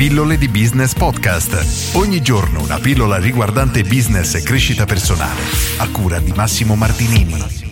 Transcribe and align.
Pillole 0.00 0.38
di 0.38 0.48
Business 0.48 0.94
Podcast. 0.94 1.94
Ogni 1.94 2.22
giorno 2.22 2.62
una 2.62 2.78
pillola 2.78 3.18
riguardante 3.18 3.82
business 3.82 4.34
e 4.34 4.42
crescita 4.42 4.86
personale. 4.86 5.42
A 5.76 5.90
cura 5.90 6.18
di 6.20 6.32
Massimo 6.32 6.74
Martinini. 6.74 7.68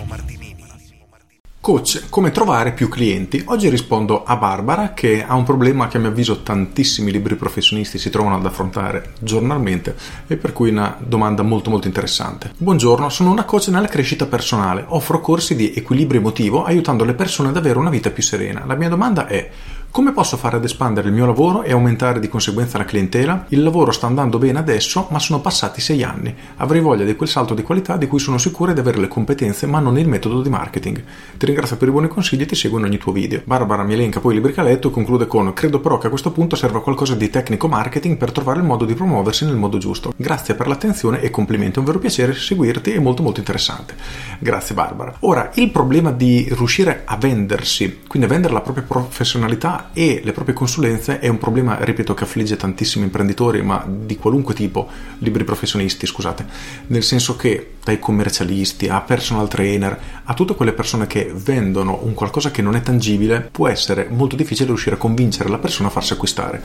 Coach, 1.61 2.05
come 2.09 2.31
trovare 2.31 2.73
più 2.73 2.89
clienti? 2.89 3.43
Oggi 3.47 3.69
rispondo 3.69 4.25
a 4.25 4.37
Barbara 4.37 4.93
che 4.93 5.25
ha 5.25 5.35
un 5.35 5.45
problema 5.45 5.89
che 5.89 5.97
a 5.97 6.01
mio 6.01 6.11
avviso 6.11 6.43
tantissimi 6.43 7.11
libri 7.11 7.35
professionisti 7.35 7.99
si 7.99 8.11
trovano 8.11 8.37
ad 8.37 8.47
affrontare 8.47 9.13
giornalmente 9.21 9.97
e 10.27 10.37
per 10.37 10.53
cui 10.53 10.71
una 10.71 10.97
domanda 10.99 11.43
molto 11.43 11.69
molto 11.69 11.87
interessante. 11.87 12.53
Buongiorno, 12.57 13.09
sono 13.09 13.31
una 13.31 13.45
coach 13.45 13.69
nella 13.69 13.89
crescita 13.89 14.27
personale, 14.27 14.85
offro 14.87 15.21
corsi 15.21 15.57
di 15.57 15.73
equilibrio 15.75 16.21
emotivo 16.21 16.65
aiutando 16.65 17.05
le 17.05 17.15
persone 17.15 17.49
ad 17.49 17.57
avere 17.57 17.79
una 17.79 17.91
vita 17.91 18.11
più 18.11 18.23
serena. 18.23 18.65
La 18.65 18.75
mia 18.75 18.89
domanda 18.89 19.27
è 19.27 19.51
come 19.91 20.13
posso 20.13 20.37
fare 20.37 20.57
ad 20.57 20.65
espandere 20.65 21.09
il 21.09 21.15
mio 21.15 21.27
lavoro 21.27 21.63
e 21.63 21.73
aumentare 21.73 22.21
di 22.21 22.29
conseguenza 22.29 22.79
la 22.79 22.85
clientela? 22.85 23.47
Il 23.49 23.63
lavoro 23.63 23.91
sta 23.91 24.07
andando 24.07 24.39
bene 24.39 24.59
adesso, 24.59 25.09
ma 25.11 25.19
sono 25.19 25.41
passati 25.41 25.81
sei 25.81 26.05
anni. 26.05 26.33
Avrei 26.59 26.81
voglia 26.81 27.05
di 27.05 27.17
quel 27.17 27.29
salto 27.29 27.55
di 27.55 27.63
qualità 27.63 27.97
di 27.97 28.07
cui 28.07 28.19
sono 28.19 28.39
sicuro 28.39 28.73
di 28.73 28.81
avere 28.81 28.99
le 28.99 29.09
competenze, 29.09 29.67
ma 29.67 29.81
non 29.81 29.99
il 29.99 30.07
metodo 30.07 30.43
di 30.43 30.51
marketing. 30.51 31.03
Ti 31.37 31.47
ringrazio 31.47 31.77
per 31.77 31.89
i 31.89 31.91
buoni 31.91 32.07
consigli 32.07 32.43
e 32.43 32.47
ti 32.47 32.55
seguo 32.55 32.79
in 32.79 32.85
ogni 32.85 32.99
tuo 32.99 33.13
video. 33.13 33.41
Barbara 33.45 33.83
mi 33.83 33.95
elenca 33.95 34.21
poi 34.21 34.33
i 34.33 34.35
libri 34.37 34.53
che 34.53 34.61
ha 34.61 34.63
letto 34.63 34.89
e 34.89 34.91
conclude 34.93 35.27
con 35.27 35.53
Credo 35.53 35.81
però 35.81 35.99
che 35.99 36.07
a 36.07 36.11
questo 36.11 36.31
punto 36.31 36.55
serva 36.55 36.81
qualcosa 36.81 37.15
di 37.15 37.31
tecnico 37.31 37.67
marketing 37.67 38.19
per 38.19 38.31
trovare 38.31 38.61
il 38.61 38.67
modo 38.67 38.85
di 38.85 38.95
promuoversi 38.95 39.47
nel 39.47 39.57
modo 39.57 39.79
giusto. 39.79 40.13
Grazie 40.17 40.55
per 40.55 40.69
l'attenzione 40.69 41.23
e 41.23 41.31
complimenti, 41.31 41.77
è 41.77 41.79
un 41.79 41.87
vero 41.87 41.99
piacere 41.99 42.35
seguirti 42.35 42.93
e 42.93 43.01
molto 43.01 43.23
molto 43.23 43.41
interessante. 43.41 43.95
Grazie 44.39 44.75
Barbara. 44.75 45.17
Ora, 45.21 45.51
il 45.55 45.71
problema 45.71 46.13
di 46.13 46.47
riuscire 46.51 47.03
a 47.05 47.17
vendersi, 47.17 48.01
quindi 48.07 48.29
a 48.29 48.31
vendere 48.31 48.53
la 48.53 48.61
propria 48.61 48.85
professionalità 48.87 49.78
e 49.93 50.21
le 50.25 50.33
proprie 50.33 50.55
consulenze 50.55 51.19
è 51.19 51.29
un 51.29 51.39
problema, 51.39 51.79
ripeto, 51.81 52.15
che 52.15 52.25
affligge 52.25 52.57
tantissimi 52.57 53.05
imprenditori, 53.05 53.63
ma 53.63 53.85
di 53.87 54.17
qualunque 54.17 54.55
tipo, 54.55 54.89
libri 55.19 55.45
professionisti, 55.45 56.07
scusate, 56.07 56.47
nel 56.89 57.03
senso 57.03 57.37
che 57.37 57.73
dai 57.89 57.99
commercialisti 57.99 58.87
a 58.89 59.01
personal 59.01 59.49
trainer, 59.49 59.99
a 60.25 60.35
tutte 60.35 60.55
quelle 60.55 60.75
persone 60.75 61.07
che 61.07 61.33
vendono 61.35 62.01
un 62.03 62.13
qualcosa 62.13 62.51
che 62.51 62.61
non 62.61 62.77
è 62.77 62.83
tangibile, 62.83 63.49
può 63.51 63.67
essere 63.67 64.09
molto 64.11 64.37
difficile 64.37 64.67
riuscire 64.67 64.97
a 64.97 64.99
convincere 64.99 65.49
la 65.49 65.57
persona 65.57 65.89
a 65.89 65.91
farsi 65.91 66.13
acquistare. 66.13 66.63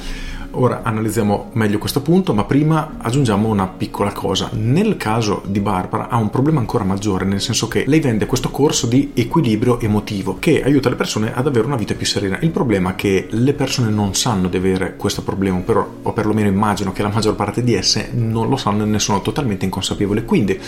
Ora 0.56 0.82
analizziamo 0.84 1.52
meglio 1.54 1.78
questo 1.78 2.02
punto, 2.02 2.34
ma 2.34 2.44
prima 2.44 2.96
aggiungiamo 2.98 3.48
una 3.48 3.68
piccola 3.68 4.12
cosa. 4.12 4.50
Nel 4.52 4.98
caso 4.98 5.42
di 5.46 5.62
Barbara 5.62 6.10
ha 6.10 6.18
un 6.18 6.30
problema 6.30 6.60
ancora 6.60 6.84
maggiore, 6.84 7.24
nel 7.24 7.42
senso 7.42 7.70
che 7.70 7.86
lei 7.88 8.02
vende 8.02 8.26
questo 8.26 8.50
corso 8.50 8.86
di 8.86 9.12
equilibrio 9.14 9.80
emotivo 9.80 10.36
che 10.40 10.62
aiuta 10.62 10.90
le 10.90 10.96
persone 10.96 11.34
ad 11.34 11.48
avere 11.48 11.66
una 11.66 11.78
vita 11.78 11.96
più 11.96 12.06
serena. 12.06 12.38
Il 12.42 12.52
problema 12.52 12.92
è 12.92 12.96
che 12.96 13.28
le 13.30 13.54
persone 13.54 13.90
non 13.90 14.14
sanno 14.14 14.50
di 14.50 14.58
avere 14.58 14.98
questo 14.98 15.24
problema, 15.24 15.58
però, 15.60 15.88
o 16.02 16.12
perlomeno 16.12 16.50
immagino 16.50 16.92
che 16.92 17.02
la 17.02 17.10
maggior 17.10 17.36
parte 17.36 17.64
di 17.64 17.74
esse 17.74 18.10
non 18.12 18.50
lo 18.50 18.58
sanno 18.58 18.84
e 18.84 18.88
ne 18.88 19.00
sono 19.00 19.22
totalmente 19.22 19.64
inconsapevoli. 19.64 20.26
Quindi 20.26 20.60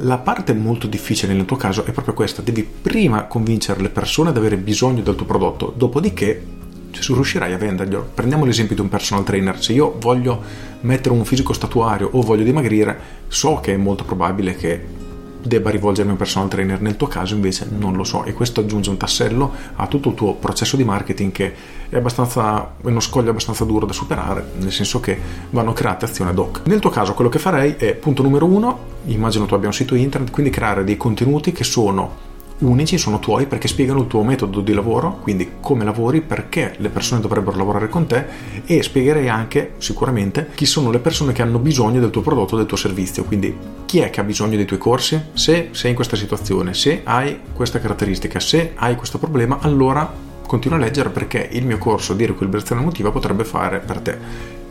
la 0.00 0.18
parte 0.18 0.52
molto 0.52 0.86
difficile 0.86 1.32
nel 1.32 1.44
tuo 1.44 1.56
caso 1.56 1.84
è 1.84 1.92
proprio 1.92 2.14
questa, 2.14 2.42
devi 2.42 2.62
prima 2.62 3.24
convincere 3.24 3.80
le 3.80 3.88
persone 3.88 4.30
ad 4.30 4.36
avere 4.36 4.56
bisogno 4.56 5.02
del 5.02 5.14
tuo 5.14 5.26
prodotto, 5.26 5.72
dopodiché 5.76 6.54
riuscirai 6.90 7.52
a 7.52 7.58
venderglielo. 7.58 8.10
Prendiamo 8.14 8.44
l'esempio 8.44 8.74
di 8.74 8.80
un 8.80 8.88
personal 8.88 9.24
trainer, 9.24 9.62
se 9.62 9.72
io 9.72 9.96
voglio 9.98 10.42
mettere 10.80 11.14
un 11.14 11.24
fisico 11.24 11.52
statuario 11.52 12.08
o 12.12 12.22
voglio 12.22 12.44
dimagrire, 12.44 12.98
so 13.28 13.60
che 13.60 13.74
è 13.74 13.76
molto 13.76 14.04
probabile 14.04 14.54
che 14.54 15.04
debba 15.46 15.70
rivolgermi 15.70 16.10
a 16.10 16.12
un 16.12 16.18
personal 16.18 16.48
trainer, 16.48 16.80
nel 16.80 16.96
tuo 16.96 17.06
caso 17.06 17.34
invece 17.34 17.68
non 17.70 17.94
lo 17.94 18.04
so 18.04 18.24
e 18.24 18.32
questo 18.32 18.60
aggiunge 18.60 18.90
un 18.90 18.96
tassello 18.96 19.52
a 19.76 19.86
tutto 19.86 20.10
il 20.10 20.14
tuo 20.14 20.34
processo 20.34 20.76
di 20.76 20.84
marketing 20.84 21.32
che 21.32 21.54
è 21.88 21.96
abbastanza 21.96 22.72
è 22.82 22.86
uno 22.86 23.00
scoglio 23.00 23.30
abbastanza 23.30 23.64
duro 23.64 23.86
da 23.86 23.92
superare, 23.92 24.44
nel 24.58 24.72
senso 24.72 25.00
che 25.00 25.18
vanno 25.50 25.72
create 25.72 26.04
azioni 26.04 26.30
ad 26.30 26.38
hoc. 26.38 26.62
Nel 26.64 26.80
tuo 26.80 26.90
caso 26.90 27.14
quello 27.14 27.30
che 27.30 27.38
farei 27.38 27.74
è 27.76 27.94
punto 27.94 28.22
numero 28.22 28.46
uno, 28.46 28.78
immagino 29.04 29.46
tu 29.46 29.54
abbia 29.54 29.68
un 29.68 29.74
sito 29.74 29.94
internet, 29.94 30.30
quindi 30.30 30.50
creare 30.50 30.84
dei 30.84 30.96
contenuti 30.96 31.52
che 31.52 31.64
sono 31.64 32.34
unici, 32.58 32.96
sono 32.96 33.18
tuoi 33.18 33.46
perché 33.46 33.68
spiegano 33.68 34.00
il 34.00 34.06
tuo 34.06 34.22
metodo 34.22 34.60
di 34.60 34.72
lavoro, 34.72 35.18
quindi 35.20 35.52
come 35.60 35.84
lavori, 35.84 36.22
perché 36.22 36.74
le 36.78 36.88
persone 36.88 37.20
dovrebbero 37.20 37.56
lavorare 37.56 37.88
con 37.88 38.06
te 38.06 38.24
e 38.64 38.82
spiegherei 38.82 39.28
anche 39.28 39.74
sicuramente 39.78 40.48
chi 40.54 40.64
sono 40.64 40.90
le 40.90 40.98
persone 40.98 41.32
che 41.32 41.42
hanno 41.42 41.58
bisogno 41.58 42.00
del 42.00 42.10
tuo 42.10 42.22
prodotto, 42.22 42.56
del 42.56 42.66
tuo 42.66 42.76
servizio, 42.76 43.24
quindi 43.24 43.54
chi 43.84 43.98
è 43.98 44.10
che 44.10 44.20
ha 44.20 44.24
bisogno 44.24 44.56
dei 44.56 44.64
tuoi 44.64 44.78
corsi, 44.78 45.20
se 45.34 45.68
sei 45.72 45.90
in 45.90 45.96
questa 45.96 46.16
situazione, 46.16 46.72
se 46.72 47.02
hai 47.04 47.40
questa 47.52 47.78
caratteristica, 47.78 48.40
se 48.40 48.72
hai 48.74 48.96
questo 48.96 49.18
problema, 49.18 49.58
allora 49.60 50.10
continua 50.46 50.78
a 50.78 50.80
leggere 50.80 51.10
perché 51.10 51.48
il 51.52 51.66
mio 51.66 51.78
corso 51.78 52.14
di 52.14 52.24
riequilibrazione 52.24 52.80
emotiva 52.80 53.10
potrebbe 53.10 53.44
fare 53.44 53.80
per 53.80 53.98
te. 54.00 54.18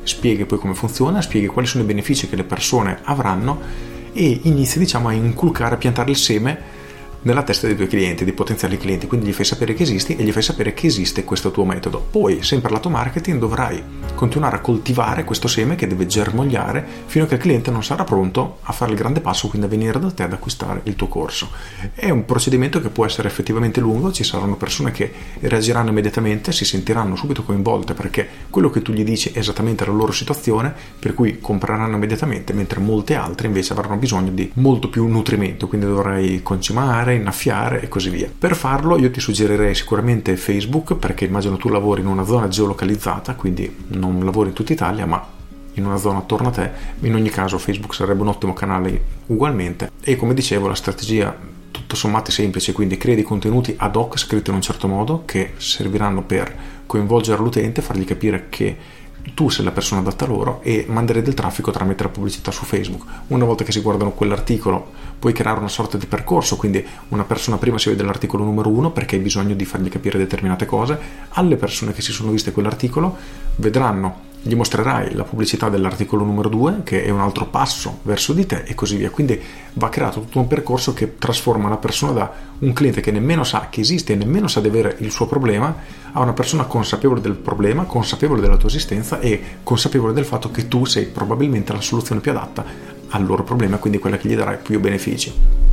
Spieghi 0.03 0.45
poi 0.45 0.57
come 0.57 0.73
funziona, 0.73 1.21
spieghi 1.21 1.47
quali 1.47 1.67
sono 1.67 1.83
i 1.83 1.87
benefici 1.87 2.29
che 2.29 2.35
le 2.35 2.43
persone 2.43 2.99
avranno 3.03 3.59
e 4.13 4.39
inizi 4.43 4.79
diciamo 4.79 5.09
a 5.09 5.13
inculcare, 5.13 5.75
a 5.75 5.77
piantare 5.77 6.11
il 6.11 6.17
seme 6.17 6.83
nella 7.25 7.43
testa 7.43 7.67
dei 7.67 7.75
tuoi 7.75 7.87
clienti, 7.87 8.23
dei 8.23 8.33
potenziali 8.33 8.77
clienti, 8.77 9.07
quindi 9.07 9.27
gli 9.27 9.33
fai 9.33 9.45
sapere 9.45 9.73
che 9.73 9.83
esisti 9.83 10.15
e 10.15 10.23
gli 10.23 10.31
fai 10.31 10.43
sapere 10.43 10.73
che 10.73 10.87
esiste 10.87 11.23
questo 11.23 11.51
tuo 11.51 11.65
metodo. 11.65 11.99
Poi, 12.09 12.43
sempre 12.43 12.71
lato 12.71 12.89
marketing, 12.89 13.39
dovrai 13.39 13.83
continuare 14.15 14.55
a 14.55 14.61
coltivare 14.61 15.23
questo 15.23 15.47
seme 15.47 15.75
che 15.75 15.87
deve 15.87 16.07
germogliare 16.07 16.85
fino 17.05 17.25
a 17.25 17.27
che 17.27 17.35
il 17.35 17.41
cliente 17.41 17.69
non 17.69 17.83
sarà 17.83 18.03
pronto 18.03 18.57
a 18.63 18.73
fare 18.73 18.91
il 18.91 18.97
grande 18.97 19.21
passo, 19.21 19.47
quindi 19.47 19.67
a 19.67 19.69
venire 19.69 19.99
da 19.99 20.11
te 20.11 20.23
ad 20.23 20.33
acquistare 20.33 20.81
il 20.83 20.95
tuo 20.95 21.07
corso. 21.07 21.49
È 21.93 22.09
un 22.09 22.25
procedimento 22.25 22.81
che 22.81 22.89
può 22.89 23.05
essere 23.05 23.27
effettivamente 23.27 23.79
lungo, 23.79 24.11
ci 24.11 24.23
saranno 24.23 24.55
persone 24.55 24.91
che 24.91 25.11
reagiranno 25.41 25.89
immediatamente, 25.89 26.51
si 26.51 26.65
sentiranno 26.65 27.15
subito 27.15 27.43
coinvolte 27.43 27.93
perché 27.93 28.27
quello 28.49 28.69
che 28.69 28.81
tu 28.81 28.91
gli 28.91 29.03
dici 29.03 29.31
è 29.31 29.39
esattamente 29.39 29.85
la 29.85 29.91
loro 29.91 30.11
situazione, 30.11 30.73
per 30.99 31.13
cui 31.13 31.39
compreranno 31.39 31.95
immediatamente, 31.95 32.53
mentre 32.53 32.79
molte 32.79 33.15
altre 33.15 33.47
invece 33.47 33.73
avranno 33.73 33.97
bisogno 33.97 34.31
di 34.31 34.49
molto 34.55 34.89
più 34.89 35.05
nutrimento, 35.07 35.67
quindi 35.67 35.87
dovrai 35.87 36.41
concimare 36.41 37.15
innaffiare 37.15 37.81
e 37.81 37.87
così 37.87 38.09
via. 38.09 38.29
Per 38.37 38.55
farlo 38.55 38.97
io 38.97 39.11
ti 39.11 39.19
suggerirei 39.19 39.75
sicuramente 39.75 40.35
Facebook 40.37 40.95
perché 40.95 41.25
immagino 41.25 41.57
tu 41.57 41.69
lavori 41.69 42.01
in 42.01 42.07
una 42.07 42.25
zona 42.25 42.47
geolocalizzata, 42.47 43.35
quindi 43.35 43.73
non 43.87 44.04
lavori 44.23 44.49
in 44.49 44.55
tutta 44.55 44.73
Italia, 44.73 45.05
ma 45.05 45.25
in 45.73 45.85
una 45.85 45.97
zona 45.97 46.19
attorno 46.19 46.49
a 46.49 46.51
te. 46.51 46.71
In 47.01 47.13
ogni 47.13 47.29
caso 47.29 47.57
Facebook 47.57 47.93
sarebbe 47.93 48.21
un 48.21 48.29
ottimo 48.29 48.53
canale 48.53 49.01
ugualmente 49.27 49.91
e 50.01 50.15
come 50.15 50.33
dicevo 50.33 50.67
la 50.67 50.75
strategia 50.75 51.53
tutto 51.71 51.95
sommato 51.95 52.29
è 52.29 52.33
semplice, 52.33 52.71
quindi 52.71 52.97
crei 52.97 53.15
dei 53.15 53.23
contenuti 53.23 53.75
ad 53.77 53.95
hoc 53.95 54.17
scritti 54.17 54.49
in 54.49 54.55
un 54.55 54.61
certo 54.61 54.87
modo 54.87 55.23
che 55.25 55.53
serviranno 55.57 56.23
per 56.23 56.55
coinvolgere 56.85 57.41
l'utente, 57.41 57.81
fargli 57.81 58.05
capire 58.05 58.47
che 58.49 58.77
tu 59.33 59.49
sei 59.49 59.65
la 59.65 59.71
persona 59.71 60.01
adatta 60.01 60.25
loro 60.25 60.61
e 60.61 60.85
mandare 60.87 61.21
del 61.21 61.33
traffico 61.33 61.71
tramite 61.71 62.03
la 62.03 62.09
pubblicità 62.09 62.51
su 62.51 62.65
Facebook. 62.65 63.03
Una 63.27 63.45
volta 63.45 63.63
che 63.63 63.71
si 63.71 63.81
guardano 63.81 64.11
quell'articolo 64.11 64.91
puoi 65.17 65.33
creare 65.33 65.59
una 65.59 65.67
sorta 65.67 65.97
di 65.97 66.05
percorso, 66.05 66.57
quindi 66.57 66.85
una 67.09 67.23
persona 67.23 67.57
prima 67.57 67.77
si 67.77 67.89
vede 67.89 68.03
l'articolo 68.03 68.43
numero 68.43 68.69
uno 68.69 68.91
perché 68.91 69.15
hai 69.15 69.21
bisogno 69.21 69.55
di 69.55 69.65
fargli 69.65 69.89
capire 69.89 70.17
determinate 70.17 70.65
cose, 70.65 70.99
alle 71.29 71.55
persone 71.55 71.93
che 71.93 72.01
si 72.01 72.11
sono 72.11 72.31
viste 72.31 72.51
quell'articolo 72.51 73.17
vedranno 73.57 74.33
gli 74.47 74.53
mostrerai 74.53 75.15
la 75.15 75.23
pubblicità 75.23 75.69
dell'articolo 75.69 76.23
numero 76.23 76.49
2 76.49 76.83
che 76.83 77.03
è 77.03 77.09
un 77.09 77.19
altro 77.19 77.47
passo 77.47 78.01
verso 78.03 78.31
di 78.31 78.45
te 78.45 78.61
e 78.67 78.75
così 78.75 78.95
via. 78.95 79.09
Quindi 79.09 79.41
va 79.73 79.89
creato 79.89 80.19
tutto 80.19 80.37
un 80.37 80.45
percorso 80.45 80.93
che 80.93 81.17
trasforma 81.17 81.67
la 81.67 81.77
persona 81.77 82.11
da 82.11 82.31
un 82.59 82.71
cliente 82.71 83.01
che 83.01 83.09
nemmeno 83.09 83.43
sa 83.43 83.69
che 83.71 83.81
esiste 83.81 84.13
e 84.13 84.15
nemmeno 84.15 84.47
sa 84.47 84.59
di 84.59 84.67
avere 84.67 84.97
il 84.99 85.09
suo 85.09 85.25
problema 85.25 85.75
a 86.11 86.19
una 86.21 86.33
persona 86.33 86.65
consapevole 86.65 87.21
del 87.21 87.33
problema 87.33 87.85
consapevole 87.85 88.39
della 88.39 88.57
tua 88.57 88.69
esistenza 88.69 89.19
e 89.19 89.41
consapevole 89.63 90.13
del 90.13 90.25
fatto 90.25 90.51
che 90.51 90.67
tu 90.67 90.85
sei 90.85 91.05
probabilmente 91.05 91.73
la 91.73 91.81
soluzione 91.81 92.21
più 92.21 92.29
adatta 92.29 92.63
al 93.09 93.25
loro 93.25 93.43
problema 93.43 93.77
quindi 93.77 93.97
quella 93.97 94.17
che 94.17 94.29
gli 94.29 94.35
darà 94.35 94.51
più 94.53 94.79
benefici 94.79 95.64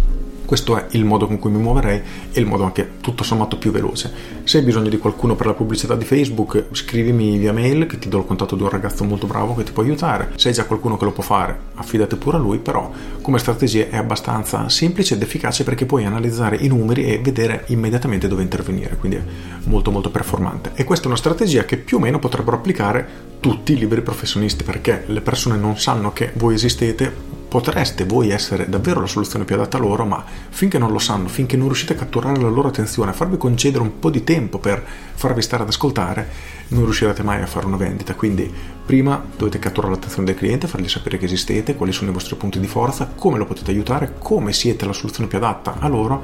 questo 0.52 0.76
è 0.76 0.84
il 0.90 1.06
modo 1.06 1.26
con 1.26 1.38
cui 1.38 1.50
mi 1.50 1.56
muoverei 1.56 2.02
e 2.30 2.38
il 2.38 2.44
modo 2.44 2.64
anche 2.64 2.98
tutto 3.00 3.22
sommato 3.22 3.56
più 3.56 3.70
veloce. 3.70 4.12
Se 4.44 4.58
hai 4.58 4.64
bisogno 4.64 4.90
di 4.90 4.98
qualcuno 4.98 5.34
per 5.34 5.46
la 5.46 5.54
pubblicità 5.54 5.94
di 5.94 6.04
Facebook, 6.04 6.66
scrivimi 6.72 7.38
via 7.38 7.54
mail 7.54 7.86
che 7.86 7.98
ti 7.98 8.10
do 8.10 8.18
il 8.18 8.26
contatto 8.26 8.54
di 8.54 8.62
un 8.62 8.68
ragazzo 8.68 9.02
molto 9.02 9.26
bravo 9.26 9.54
che 9.54 9.64
ti 9.64 9.72
può 9.72 9.82
aiutare. 9.82 10.32
Se 10.34 10.48
hai 10.48 10.54
già 10.54 10.66
qualcuno 10.66 10.98
che 10.98 11.06
lo 11.06 11.12
può 11.12 11.22
fare, 11.22 11.58
affidate 11.76 12.16
pure 12.16 12.36
a 12.36 12.40
lui, 12.40 12.58
però 12.58 12.92
come 13.22 13.38
strategia 13.38 13.88
è 13.88 13.96
abbastanza 13.96 14.68
semplice 14.68 15.14
ed 15.14 15.22
efficace 15.22 15.64
perché 15.64 15.86
puoi 15.86 16.04
analizzare 16.04 16.56
i 16.56 16.68
numeri 16.68 17.06
e 17.06 17.18
vedere 17.18 17.64
immediatamente 17.68 18.28
dove 18.28 18.42
intervenire, 18.42 18.98
quindi 18.98 19.16
è 19.16 19.22
molto 19.64 19.90
molto 19.90 20.10
performante. 20.10 20.72
E 20.74 20.84
questa 20.84 21.06
è 21.06 21.08
una 21.08 21.16
strategia 21.16 21.64
che 21.64 21.78
più 21.78 21.96
o 21.96 22.00
meno 22.00 22.18
potrebbero 22.18 22.58
applicare 22.58 23.30
tutti 23.40 23.72
i 23.72 23.78
liberi 23.78 24.02
professionisti 24.02 24.64
perché 24.64 25.04
le 25.06 25.22
persone 25.22 25.56
non 25.56 25.78
sanno 25.78 26.12
che 26.12 26.32
voi 26.34 26.52
esistete 26.52 27.31
potreste 27.52 28.06
voi 28.06 28.30
essere 28.30 28.66
davvero 28.66 29.02
la 29.02 29.06
soluzione 29.06 29.44
più 29.44 29.56
adatta 29.56 29.76
a 29.76 29.80
loro, 29.80 30.06
ma 30.06 30.24
finché 30.48 30.78
non 30.78 30.90
lo 30.90 30.98
sanno, 30.98 31.28
finché 31.28 31.54
non 31.54 31.66
riuscite 31.66 31.92
a 31.92 31.96
catturare 31.96 32.40
la 32.40 32.48
loro 32.48 32.68
attenzione, 32.68 33.10
a 33.10 33.12
farvi 33.12 33.36
concedere 33.36 33.82
un 33.82 33.98
po' 33.98 34.08
di 34.08 34.24
tempo 34.24 34.58
per 34.58 34.82
farvi 35.12 35.42
stare 35.42 35.62
ad 35.62 35.68
ascoltare, 35.68 36.30
non 36.68 36.84
riuscirete 36.84 37.22
mai 37.22 37.42
a 37.42 37.46
fare 37.46 37.66
una 37.66 37.76
vendita. 37.76 38.14
Quindi 38.14 38.50
prima 38.86 39.22
dovete 39.36 39.58
catturare 39.58 39.92
l'attenzione 39.92 40.24
del 40.24 40.34
cliente, 40.34 40.66
fargli 40.66 40.88
sapere 40.88 41.18
che 41.18 41.26
esistete, 41.26 41.76
quali 41.76 41.92
sono 41.92 42.08
i 42.08 42.14
vostri 42.14 42.36
punti 42.36 42.58
di 42.58 42.66
forza, 42.66 43.12
come 43.14 43.36
lo 43.36 43.44
potete 43.44 43.70
aiutare, 43.70 44.14
come 44.18 44.54
siete 44.54 44.86
la 44.86 44.94
soluzione 44.94 45.28
più 45.28 45.36
adatta 45.36 45.76
a 45.78 45.88
loro 45.88 46.22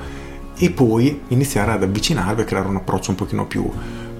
e 0.56 0.70
poi 0.70 1.24
iniziare 1.28 1.72
ad 1.72 1.82
avvicinarvi 1.82 2.40
a 2.40 2.44
creare 2.46 2.69
un 2.69 2.76
approccio 2.76 3.10
un 3.10 3.16
pochino 3.16 3.46
più 3.46 3.70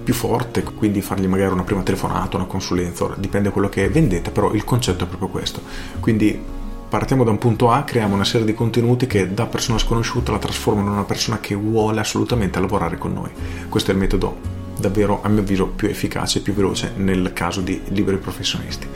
più 0.01 0.13
forte, 0.13 0.63
quindi 0.63 1.01
fargli 1.01 1.27
magari 1.27 1.53
una 1.53 1.63
prima 1.63 1.83
telefonata, 1.83 2.37
una 2.37 2.45
consulenza, 2.45 3.13
dipende 3.17 3.49
da 3.49 3.53
quello 3.53 3.69
che 3.69 3.87
vendete, 3.89 4.31
però 4.31 4.53
il 4.53 4.63
concetto 4.63 5.03
è 5.03 5.07
proprio 5.07 5.29
questo. 5.29 5.61
Quindi 5.99 6.57
partiamo 6.89 7.23
da 7.23 7.29
un 7.29 7.37
punto 7.37 7.71
A, 7.71 7.83
creiamo 7.83 8.15
una 8.15 8.25
serie 8.25 8.45
di 8.45 8.53
contenuti 8.53 9.05
che 9.05 9.31
da 9.33 9.45
persona 9.45 9.77
sconosciuta 9.77 10.31
la 10.31 10.39
trasformano 10.39 10.87
in 10.87 10.93
una 10.93 11.03
persona 11.03 11.39
che 11.39 11.53
vuole 11.53 11.99
assolutamente 11.99 12.59
lavorare 12.59 12.97
con 12.97 13.13
noi. 13.13 13.29
Questo 13.69 13.91
è 13.91 13.93
il 13.93 13.99
metodo 13.99 14.57
davvero, 14.77 15.21
a 15.21 15.29
mio 15.29 15.41
avviso, 15.41 15.67
più 15.67 15.87
efficace 15.87 16.39
e 16.39 16.41
più 16.41 16.53
veloce 16.53 16.93
nel 16.95 17.31
caso 17.33 17.61
di 17.61 17.79
liberi 17.89 18.17
professionisti. 18.17 18.87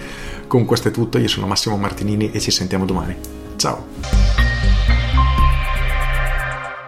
Con 0.47 0.65
questo 0.65 0.87
è 0.87 0.91
tutto, 0.91 1.19
io 1.19 1.27
sono 1.27 1.45
Massimo 1.45 1.77
Martinini 1.77 2.31
e 2.31 2.39
ci 2.39 2.51
sentiamo 2.51 2.85
domani. 2.85 3.15
Ciao! 3.57 3.85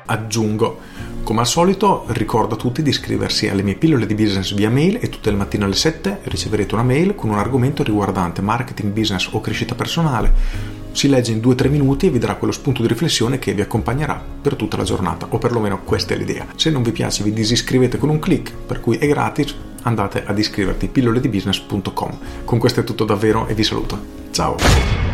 Aggiungo 0.07 0.93
come 1.25 1.39
al 1.39 1.47
solito 1.47 2.05
ricordo 2.09 2.53
a 2.53 2.57
tutti 2.57 2.83
di 2.83 2.91
iscriversi 2.91 3.49
alle 3.49 3.63
mie 3.63 3.73
pillole 3.73 4.05
di 4.05 4.13
business 4.13 4.53
via 4.53 4.69
mail 4.69 4.99
e 5.01 5.09
tutte 5.09 5.31
le 5.31 5.35
mattine 5.35 5.65
alle 5.65 5.73
7 5.73 6.19
riceverete 6.25 6.75
una 6.75 6.83
mail 6.83 7.15
con 7.15 7.31
un 7.31 7.39
argomento 7.39 7.81
riguardante 7.81 8.43
marketing, 8.43 8.93
business 8.93 9.29
o 9.31 9.41
crescita 9.41 9.73
personale. 9.73 10.74
Si 10.95 11.09
legge 11.09 11.33
in 11.33 11.39
2-3 11.39 11.69
minuti 11.69 12.05
e 12.05 12.09
vi 12.09 12.19
darà 12.19 12.35
quello 12.35 12.53
spunto 12.53 12.81
di 12.81 12.87
riflessione 12.87 13.37
che 13.37 13.53
vi 13.53 13.59
accompagnerà 13.59 14.23
per 14.41 14.55
tutta 14.55 14.77
la 14.77 14.83
giornata, 14.83 15.27
o 15.29 15.37
perlomeno 15.37 15.81
questa 15.83 16.13
è 16.13 16.17
l'idea. 16.17 16.47
Se 16.55 16.69
non 16.69 16.83
vi 16.83 16.93
piace 16.93 17.21
vi 17.21 17.33
disiscrivete 17.33 17.97
con 17.97 18.07
un 18.07 18.17
clic, 18.17 18.53
per 18.65 18.79
cui 18.79 18.95
è 18.95 19.05
gratis, 19.05 19.53
andate 19.81 20.23
ad 20.25 20.39
iscriverti 20.39 20.87
pilloledibusiness.com. 20.87 22.17
Con 22.45 22.59
questo 22.59 22.79
è 22.79 22.83
tutto 22.85 23.03
davvero 23.03 23.45
e 23.47 23.53
vi 23.53 23.63
saluto. 23.65 23.99
Ciao! 24.31 25.04